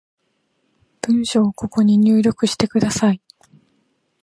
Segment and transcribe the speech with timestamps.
[1.03, 3.21] 文章をここに入力してください